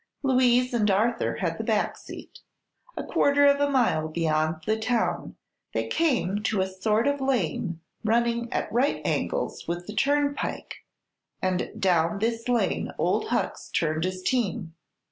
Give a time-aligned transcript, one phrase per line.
[0.23, 2.39] Louise and Arthur had the back seat.
[2.97, 5.35] A quarter of a mile beyond the town
[5.75, 10.77] they came to a sort of lane running at right angles with the turnpike,
[11.39, 14.73] and down this lane old Hucks turned his team.